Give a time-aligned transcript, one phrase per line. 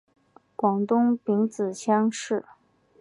[0.55, 2.43] 广东丙子乡试。